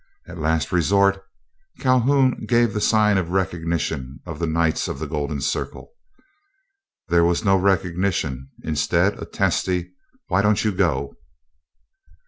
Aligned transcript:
As 0.25 0.35
a 0.35 0.41
last 0.41 0.71
resort 0.71 1.23
Calhoun 1.79 2.47
gave 2.47 2.73
the 2.73 2.81
sign 2.81 3.19
of 3.19 3.29
recognition 3.29 4.19
of 4.25 4.39
the 4.39 4.47
Knights 4.47 4.87
of 4.87 4.97
the 4.97 5.05
Golden 5.05 5.41
Circle. 5.41 5.91
There 7.09 7.23
was 7.23 7.45
no 7.45 7.55
recognition; 7.55 8.49
instead 8.63 9.21
a 9.21 9.25
testy, 9.25 9.91
"Why 10.25 10.41
don't 10.41 10.63
you 10.65 10.71
go?" 10.71 11.13